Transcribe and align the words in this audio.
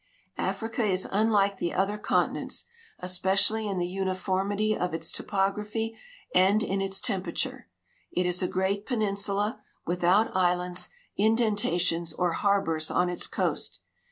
Africa 0.39 0.83
is 0.83 1.07
unlike 1.11 1.57
the 1.57 1.75
other 1.75 1.95
continents, 1.99 2.65
especially 3.01 3.67
in 3.67 3.77
the 3.77 3.85
uniform 3.85 4.51
ity 4.51 4.75
of 4.75 4.95
its 4.95 5.11
topography 5.11 5.95
and 6.33 6.63
in 6.63 6.81
its 6.81 6.99
temperature. 6.99 7.67
It 8.11 8.25
is 8.25 8.41
a 8.41 8.47
great 8.47 8.87
penin 8.87 9.15
sula, 9.15 9.61
without 9.85 10.35
islands, 10.35 10.89
indentations, 11.17 12.13
or 12.13 12.31
harbors 12.33 12.89
on 12.89 13.09
its 13.09 13.27
coast. 13.27 13.79